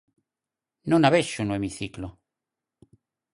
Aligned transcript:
Non 0.89 1.01
a 1.07 1.09
vexo 1.15 1.41
no 1.45 1.55
hemiciclo. 1.57 2.07